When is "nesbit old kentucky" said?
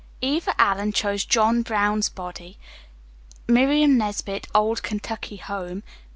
3.99-5.37